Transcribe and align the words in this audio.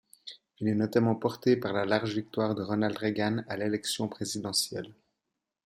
Il 0.59 0.67
est 0.67 0.73
notamment 0.73 1.13
porté 1.13 1.55
par 1.57 1.73
la 1.73 1.85
large 1.85 2.15
victoire 2.15 2.55
de 2.55 2.63
Ronald 2.63 2.97
Reagan 2.97 3.43
à 3.47 3.55
l'élection 3.55 4.07
présidentielle. 4.07 4.95